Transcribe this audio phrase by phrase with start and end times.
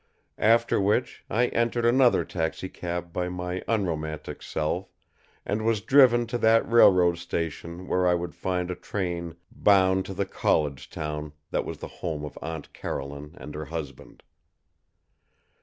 [0.39, 4.91] After which, I entered another taxicab by my unromantic self
[5.45, 10.15] and was driven to that railroad station where I would find a train bound to
[10.15, 14.23] the college town that was the home of Aunt Caroline and her husband.